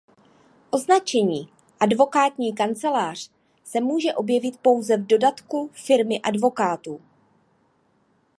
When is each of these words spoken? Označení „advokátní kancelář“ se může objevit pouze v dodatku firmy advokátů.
Označení 0.69 1.49
„advokátní 1.79 2.55
kancelář“ 2.55 3.29
se 3.63 3.81
může 3.81 4.13
objevit 4.13 4.59
pouze 4.59 4.97
v 4.97 5.07
dodatku 5.07 5.69
firmy 5.73 6.19
advokátů. 6.21 7.01